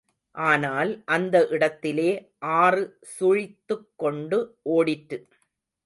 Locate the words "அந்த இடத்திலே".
1.05-2.09